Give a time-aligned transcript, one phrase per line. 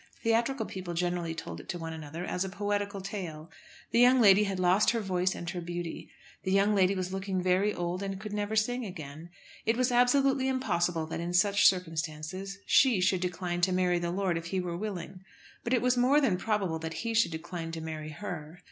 [0.23, 3.51] Theatrical people generally told it to one another as a poetical tale.
[3.91, 6.09] The young lady had lost her voice and her beauty.
[6.41, 9.29] The young lady was looking very old and could never sing again.
[9.63, 14.39] It was absolutely impossible that in such circumstances she should decline to marry the lord
[14.39, 15.21] if he were willing.
[15.63, 18.57] But it was more than probable that he should decline to marry her.